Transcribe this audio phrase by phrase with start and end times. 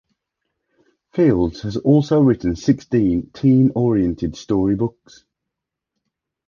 [1.13, 5.25] Fields has also written sixteen teen-oriented story books.